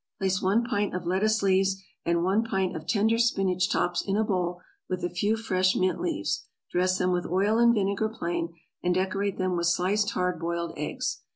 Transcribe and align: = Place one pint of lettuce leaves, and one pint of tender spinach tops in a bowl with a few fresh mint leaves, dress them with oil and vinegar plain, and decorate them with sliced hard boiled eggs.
= 0.09 0.17
Place 0.17 0.41
one 0.41 0.63
pint 0.63 0.95
of 0.95 1.05
lettuce 1.05 1.43
leaves, 1.43 1.75
and 2.03 2.23
one 2.23 2.43
pint 2.43 2.75
of 2.75 2.87
tender 2.87 3.19
spinach 3.19 3.69
tops 3.71 4.01
in 4.01 4.17
a 4.17 4.23
bowl 4.23 4.59
with 4.89 5.03
a 5.03 5.11
few 5.11 5.37
fresh 5.37 5.75
mint 5.75 6.01
leaves, 6.01 6.47
dress 6.71 6.97
them 6.97 7.11
with 7.11 7.27
oil 7.27 7.59
and 7.59 7.75
vinegar 7.75 8.09
plain, 8.09 8.55
and 8.81 8.95
decorate 8.95 9.37
them 9.37 9.55
with 9.55 9.67
sliced 9.67 10.09
hard 10.13 10.39
boiled 10.39 10.73
eggs. 10.75 11.19